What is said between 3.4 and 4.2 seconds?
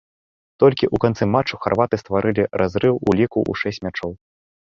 ў шэсць мячоў.